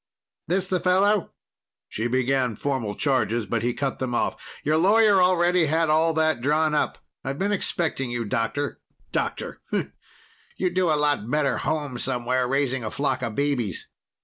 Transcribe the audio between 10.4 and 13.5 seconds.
You'd do a lot better home somewhere raising a flock of